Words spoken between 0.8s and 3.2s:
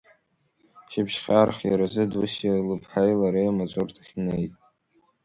Шьыбжьхьа архиаразы Дусиа лыԥҳаи